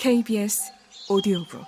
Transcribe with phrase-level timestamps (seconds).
[0.00, 0.72] KBS
[1.10, 1.62] 오디오북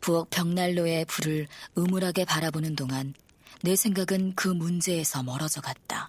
[0.00, 3.14] 부엌 벽난로의 불을 음울하게 바라보는 동안
[3.62, 6.08] 내 생각은 그 문제에서 멀어져 갔다.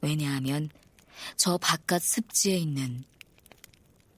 [0.00, 0.70] 왜냐하면
[1.36, 3.04] 저 바깥 습지에 있는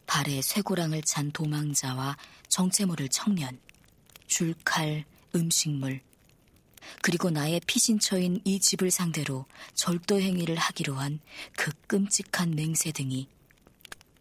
[0.07, 2.17] 발에 쇠고랑을 찬 도망자와
[2.49, 3.61] 정체 모를 청년,
[4.27, 6.01] 줄칼, 음식물,
[7.03, 11.21] 그리고 나의 피신처인 이 집을 상대로 절도 행위를 하기로 한
[11.57, 13.29] 그 끔찍한 맹세 등이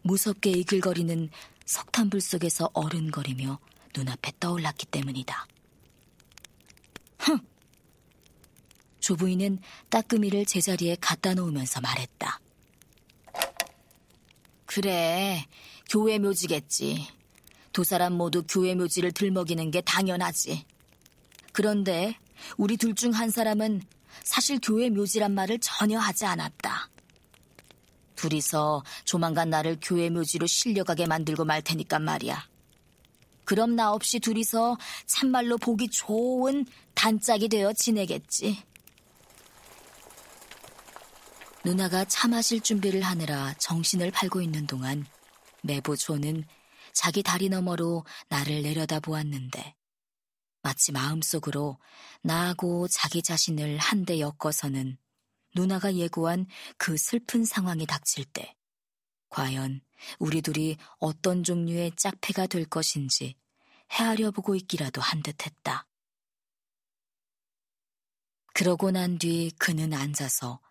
[0.03, 1.29] 무섭게 이글거리는
[1.65, 3.59] 석탄불 속에서 어른거리며
[3.95, 5.47] 눈앞에 떠올랐기 때문이다.
[7.19, 7.39] 흥!
[8.99, 9.59] 조부인은
[9.89, 12.39] 따끔이를 제자리에 갖다 놓으면서 말했다.
[14.65, 15.45] 그래,
[15.89, 17.07] 교회 묘지겠지.
[17.71, 20.65] 두 사람 모두 교회 묘지를 들먹이는 게 당연하지.
[21.53, 22.17] 그런데
[22.57, 23.81] 우리 둘 중 한 사람은
[24.23, 26.89] 사실 교회 묘지란 말을 전혀 하지 않았다.
[28.15, 32.47] 둘이서 조만간 나를 교회 묘지로 실려가게 만들고 말 테니까 말이야.
[33.45, 36.65] 그럼 나 없이 둘이서 참말로 보기 좋은
[36.95, 38.63] 단짝이 되어 지내겠지.
[41.65, 45.05] 누나가 차 마실 준비를 하느라 정신을 팔고 있는 동안
[45.63, 46.45] 매부 조는
[46.93, 49.75] 자기 다리 너머로 나를 내려다 보았는데
[50.63, 51.77] 마치 마음속으로
[52.23, 54.97] 나하고 자기 자신을 한데 엮어서는
[55.55, 56.47] 누나가 예고한
[56.77, 58.55] 그 슬픈 상황이 닥칠 때
[59.29, 59.81] 과연
[60.19, 63.35] 우리 둘이 어떤 종류의 짝패가 될 것인지
[63.91, 65.87] 헤아려 보고 있기라도 한 듯했다.
[68.53, 70.61] 그러고 난 뒤 그는 앉아서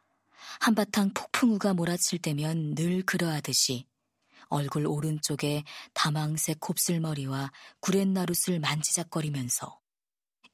[0.60, 3.86] 한바탕 폭풍우가 몰아칠 때면 늘 그러하듯이
[4.48, 9.81] 얼굴 오른쪽에 다망색 곱슬머리와 구렛나룻을 만지작거리면서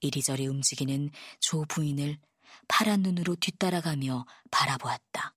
[0.00, 1.10] 이리저리 움직이는
[1.40, 2.18] 조 부인을
[2.68, 5.34] 파란 눈으로 뒤따라가며 바라보았다.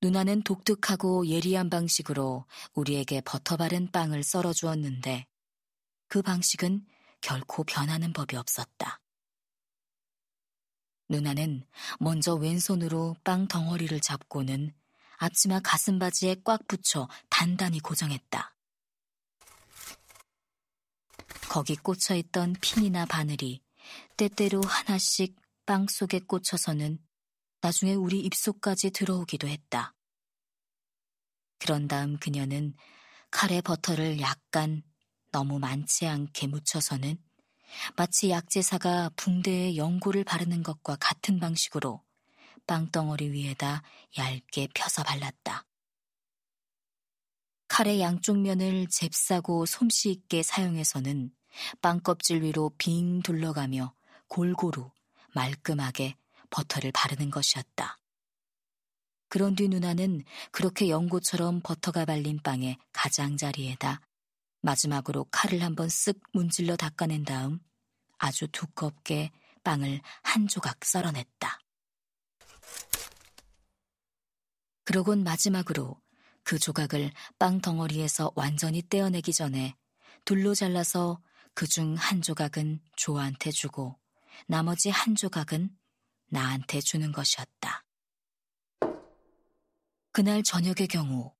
[0.00, 5.26] 누나는 독특하고 예리한 방식으로 우리에게 버터 바른 빵을 썰어 주었는데
[6.06, 6.86] 그 방식은
[7.20, 9.00] 결코 변하는 법이 없었다.
[11.08, 11.64] 누나는
[11.98, 14.72] 먼저 왼손으로 빵 덩어리를 잡고는
[15.16, 18.54] 앞치마 가슴바지에 꽉 붙여 단단히 고정했다.
[21.48, 23.62] 거기 꽂혀 있던 핀이나 바늘이
[24.16, 26.98] 때때로 하나씩 빵 속에 꽂혀서는
[27.60, 29.94] 나중에 우리 입속까지 들어오기도 했다.
[31.58, 32.74] 그런 다음 그녀는
[33.30, 34.82] 칼에 버터를 약간
[35.32, 37.18] 너무 많지 않게 묻혀서는
[37.96, 42.02] 마치 약제사가 붕대에 연고를 바르는 것과 같은 방식으로
[42.66, 43.82] 빵덩어리 위에다
[44.16, 45.66] 얇게 펴서 발랐다.
[47.68, 51.32] 칼의 양쪽 면을 잽싸고 솜씨 있게 사용해서는
[51.80, 53.94] 빵껍질 위로 빙 둘러가며
[54.28, 54.90] 골고루
[55.34, 56.16] 말끔하게
[56.50, 57.98] 버터를 바르는 것이었다.
[59.28, 64.00] 그런 뒤 누나는 그렇게 연고처럼 버터가 발린 빵의 가장자리에다
[64.60, 67.60] 마지막으로 칼을 한번 쓱 문질러 닦아낸 다음
[68.18, 69.30] 아주 두껍게
[69.64, 71.60] 빵을 한 조각 썰어냈다.
[74.84, 76.00] 그러곤 마지막으로
[76.42, 79.74] 그 조각을 빵 덩어리에서 완전히 떼어내기 전에
[80.24, 81.20] 둘로 잘라서
[81.58, 83.98] 그 중 한 조각은 조한테 주고
[84.46, 85.76] 나머지 한 조각은
[86.28, 87.84] 나한테 주는 것이었다.
[90.12, 91.34] 그날 저녁의 경우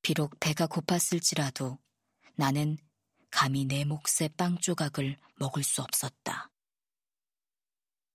[0.00, 1.76] 비록 배가 고팠을지라도
[2.34, 2.78] 나는
[3.30, 6.50] 감히 내 몫의 빵 조각을 먹을 수 없었다.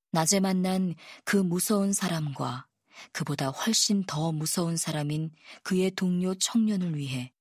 [0.09, 2.65] 낮에 만난 그 무서운 사람과
[3.11, 7.31] 그보다 훨씬 더 무서운 사람인 그의 동료 청년을 위해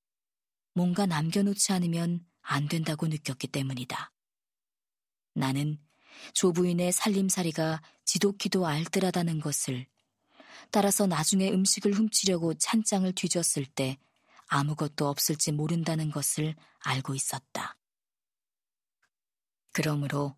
[0.75, 4.11] 뭔가 남겨놓지 않으면 안 된다고 느꼈기 때문이다.
[5.33, 5.77] 나는
[6.33, 9.85] 조부인의 살림살이가 지독히도 알뜰하다는 것을
[10.71, 13.97] 따라서 나중에 음식을 훔치려고 찬장을 뒤졌을 때
[14.47, 17.77] 아무것도 없을지 모른다는 것을 알고 있었다.
[19.73, 20.35] 그러므로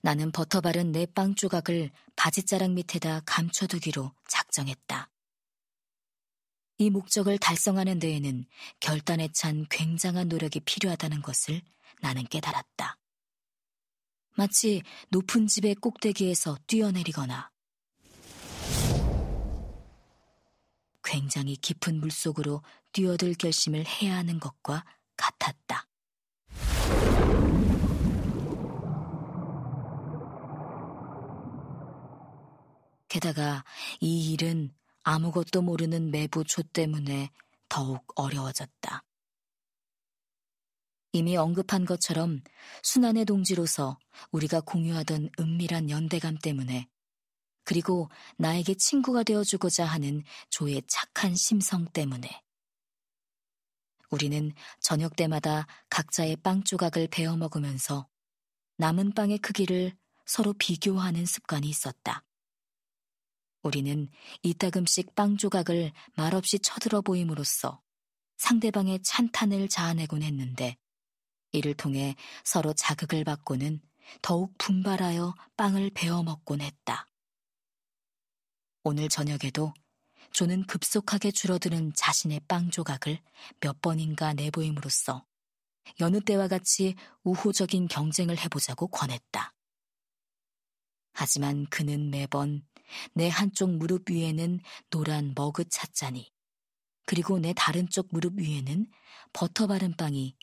[0.00, 5.11] 나는 버터 바른 내 빵 조각을 바지자락 밑에다 감춰두기로 작정했다.
[6.82, 8.44] 이 목적을 달성하는 데에는
[8.80, 11.62] 결단에 찬 굉장한 노력이 필요하다는 것을
[12.00, 12.98] 나는 깨달았다.
[14.34, 17.52] 마치 높은 집의 꼭대기에서 뛰어내리거나
[21.04, 24.84] 굉장히 깊은 물속으로 뛰어들 결심을 해야 하는 것과
[25.16, 25.86] 같았다.
[33.08, 33.62] 게다가
[34.00, 37.30] 이 일은 아무것도 모르는 매부 조 때문에
[37.68, 39.04] 더욱 어려워졌다.
[41.12, 42.40] 이미 언급한 것처럼
[42.82, 43.98] 순환의 동지로서
[44.30, 46.88] 우리가 공유하던 은밀한 연대감 때문에
[47.64, 48.08] 그리고
[48.38, 52.42] 나에게 친구가 되어주고자 하는 조의 착한 심성 때문에
[54.10, 58.08] 우리는 저녁 때마다 각자의 빵 조각을 베어 먹으면서
[58.78, 59.96] 남은 빵의 크기를
[60.26, 62.24] 서로 비교하는 습관이 있었다.
[63.62, 64.08] 우리는
[64.42, 67.80] 이따금씩 빵 조각을 말없이 쳐들어 보임으로써
[68.36, 70.76] 상대방의 찬탄을 자아내곤 했는데
[71.52, 73.80] 이를 통해 서로 자극을 받고는
[74.20, 77.08] 더욱 분발하여 빵을 베어 먹곤 했다.
[78.82, 79.72] 오늘 저녁에도
[80.32, 83.20] 조는 급속하게 줄어드는 자신의 빵 조각을
[83.60, 85.24] 몇 번인가 내보임으로써
[86.00, 89.54] 여느 때와 같이 우호적인 경쟁을 해보자고 권했다.
[91.12, 92.66] 하지만 그는 매번
[93.14, 96.30] 내 한쪽 무릎 위에는 노란 머그 찻잔이
[97.06, 98.86] 그리고 내 다른 쪽 무릎 위에는
[99.32, 100.36] 버터 바른 빵이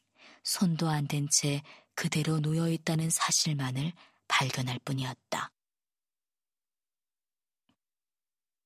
[0.43, 1.61] 손도 안 댄 채
[1.95, 3.93] 그대로 놓여 있다는 사실만을
[4.27, 5.51] 발견할 뿐이었다.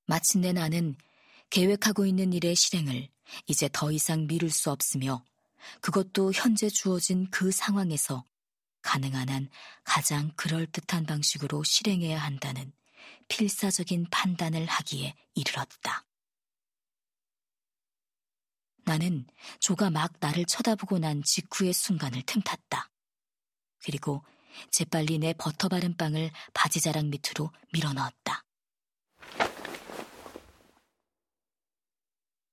[0.05, 0.95] 마침내 나는
[1.49, 3.09] 계획하고 있는 일의 실행을
[3.47, 5.23] 이제 더 이상 미룰 수 없으며
[5.81, 8.25] 그것도 현재 주어진 그 상황에서
[8.81, 9.49] 가능한 한
[9.83, 12.73] 가장 그럴듯한 방식으로 실행해야 한다는
[13.27, 16.05] 필사적인 판단을 하기에 이르렀다.
[18.85, 19.25] 나는
[19.59, 22.89] 조가 막 나를 쳐다보고 난 직후의 순간을 틈탔다.
[23.83, 24.23] 그리고
[24.71, 28.43] 재빨리 내 버터 바른 빵을 바지자락 밑으로 밀어 넣었다.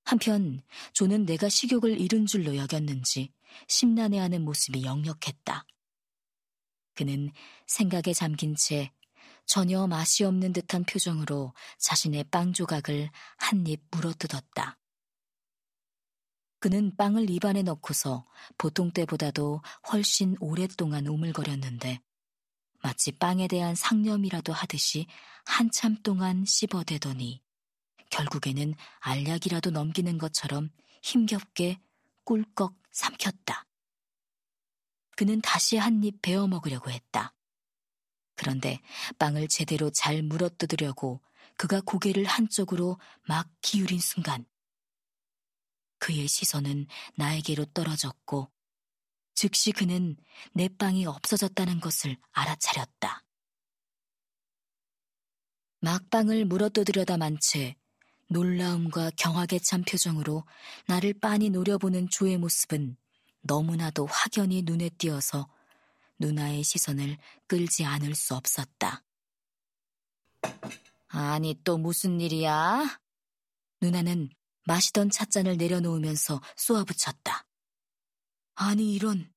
[0.04, 0.62] 한편
[0.92, 3.32] 조는 내가 식욕을 잃은 줄로 여겼는지
[3.68, 5.64] 심란해하는 모습이 역력했다.
[6.94, 7.30] 그는
[7.66, 8.90] 생각에 잠긴 채
[9.50, 14.78] 전혀 맛이 없는 듯한 표정으로 자신의 빵 조각을 한 입 물어뜯었다.
[16.60, 19.60] 그는 빵을 입안에 넣고서 보통 때보다도
[19.90, 22.00] 훨씬 오랫동안 우물거렸는데
[22.80, 25.08] 마치 빵에 대한 상념이라도 하듯이
[25.44, 27.42] 한참 동안 씹어대더니
[28.10, 30.70] 결국에는 알약이라도 넘기는 것처럼
[31.02, 31.80] 힘겹게
[32.22, 33.66] 꿀꺽 삼켰다.
[35.16, 37.34] 그는 다시 한 입 베어 먹으려고 했다.
[38.40, 38.80] 그런데
[39.18, 41.20] 빵을 제대로 잘 물어뜯으려고
[41.58, 42.98] 그가 고개를 한쪽으로
[43.28, 44.46] 막 기울인 순간
[45.98, 48.50] 그의 시선은 나에게로 떨어졌고
[49.34, 50.16] 즉시 그는
[50.54, 53.24] 내 빵이 없어졌다는 것을 알아차렸다.
[55.80, 57.76] 막빵을 물어뜯으려다 만 채
[58.28, 60.46] 놀라움과 경악에 찬 표정으로
[60.86, 62.96] 나를 빤히 노려보는 조의 모습은
[63.42, 65.46] 너무나도 확연히 눈에 띄어서
[66.20, 67.18] 누나의 시선을
[67.48, 69.02] 끌지 않을 수 없었다.
[71.08, 73.00] 아니, 또 무슨 일이야?
[73.80, 74.30] 누나는
[74.66, 77.46] 마시던 찻잔을 내려놓으면서 쏘아붙였다.
[78.54, 79.32] 아니, 이런.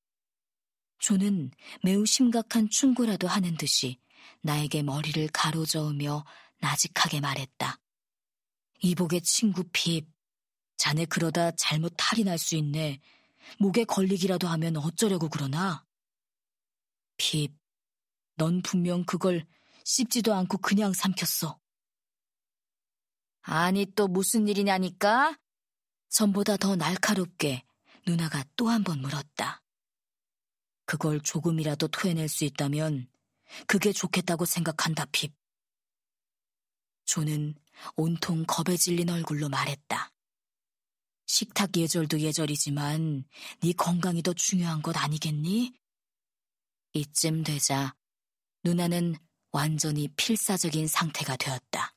[0.99, 1.51] 조는
[1.83, 3.99] 매우 심각한 충고라도 하는 듯이
[4.41, 6.25] 나에게 머리를 가로저으며
[6.59, 7.79] 나직하게 말했다.
[8.81, 10.07] 이복의 친구 핍,
[10.77, 12.99] 자네 그러다 잘못 탈이 날 수 있네.
[13.59, 15.85] 목에 걸리기라도 하면 어쩌려고 그러나?
[17.23, 17.53] 핍,
[18.35, 19.45] 넌 분명 그걸
[19.85, 21.57] 씹지도 않고 그냥 삼켰어.
[23.43, 25.39] 아니 또 무슨 일이냐니까?
[26.09, 27.63] 전보다 더 날카롭게
[28.05, 29.61] 누나가 또 한 번 물었다.
[30.85, 33.07] 그걸 조금이라도 토해낼 수 있다면
[33.67, 35.33] 그게 좋겠다고 생각한다, 핍.
[37.05, 37.55] 조는
[37.95, 40.11] 온통 겁에 질린 얼굴로 말했다.
[41.25, 43.23] 식탁 예절도 예절이지만
[43.61, 45.73] 네 건강이 더 중요한 것 아니겠니?
[46.93, 47.95] 이쯤 되자
[48.63, 49.15] 누나는
[49.51, 51.93] 완전히 필사적인 상태가 되었다.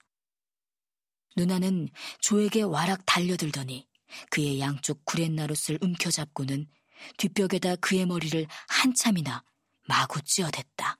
[1.36, 1.88] 누나는
[2.20, 3.86] 조에게 와락 달려들더니
[4.30, 6.66] 그의 양쪽 구렛나룻을 움켜잡고는
[7.18, 9.44] 뒷벽에다 그의 머리를 한참이나
[9.86, 10.98] 마구 찧어댔다.